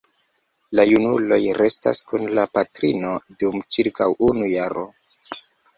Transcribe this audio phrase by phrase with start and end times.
[0.79, 3.15] La junuloj restas kun la patrino
[3.45, 4.91] dum ĉirkaŭ unu jaro.